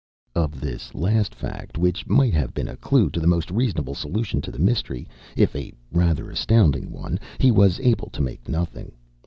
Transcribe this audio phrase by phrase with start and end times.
[0.33, 4.39] Of this last fact, which might have been a clue to the most reasonable solution
[4.43, 8.93] of the mystery, if a rather astounding one, he was able to make nothing.